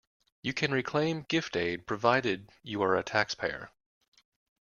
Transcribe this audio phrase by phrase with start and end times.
[0.41, 3.69] You can reclaim gift aid provided you are a taxpayer.